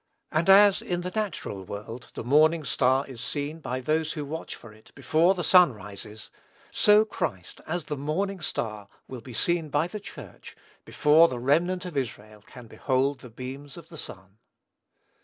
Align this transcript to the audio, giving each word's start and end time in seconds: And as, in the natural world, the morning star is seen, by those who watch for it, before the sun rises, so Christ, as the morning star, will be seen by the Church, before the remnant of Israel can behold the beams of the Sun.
And 0.31 0.49
as, 0.49 0.81
in 0.81 1.01
the 1.01 1.11
natural 1.11 1.63
world, 1.63 2.09
the 2.15 2.23
morning 2.23 2.63
star 2.63 3.05
is 3.05 3.21
seen, 3.21 3.59
by 3.59 3.81
those 3.81 4.13
who 4.13 4.25
watch 4.25 4.55
for 4.55 4.73
it, 4.73 4.91
before 4.95 5.35
the 5.35 5.43
sun 5.43 5.73
rises, 5.73 6.31
so 6.71 7.05
Christ, 7.05 7.61
as 7.67 7.85
the 7.85 7.95
morning 7.95 8.39
star, 8.41 8.87
will 9.07 9.21
be 9.21 9.31
seen 9.33 9.69
by 9.69 9.87
the 9.87 9.99
Church, 9.99 10.55
before 10.85 11.27
the 11.27 11.37
remnant 11.37 11.85
of 11.85 11.95
Israel 11.95 12.41
can 12.41 12.65
behold 12.65 13.19
the 13.19 13.29
beams 13.29 13.77
of 13.77 13.89
the 13.89 13.95
Sun. 13.97 14.39